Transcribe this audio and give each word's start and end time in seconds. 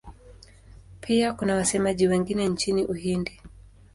Pia 1.01 1.33
kuna 1.33 1.55
wasemaji 1.55 2.07
wengine 2.07 2.47
nchini 2.47 2.85
Uhindi. 2.85 3.39